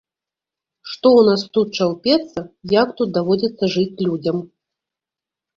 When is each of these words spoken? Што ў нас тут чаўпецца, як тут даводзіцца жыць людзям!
Што 0.93 1.07
ў 1.17 1.21
нас 1.27 1.41
тут 1.57 1.67
чаўпецца, 1.83 2.39
як 2.79 2.87
тут 3.03 3.13
даводзіцца 3.19 3.71
жыць 3.75 4.03
людзям! 4.07 4.37